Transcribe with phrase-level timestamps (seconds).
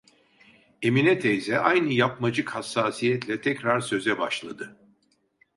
[0.81, 4.77] Emine teyze aynı yapmacık hassasiyetle tekrar söze başladı: